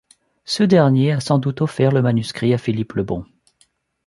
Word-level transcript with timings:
Ce 0.45 0.63
dernier 0.63 1.11
a 1.11 1.19
sans 1.19 1.37
doute 1.37 1.61
offert 1.61 1.91
le 1.91 2.01
manuscrit 2.01 2.55
à 2.55 2.57
Philippe 2.57 2.93
le 2.93 3.03
Bon. 3.03 3.23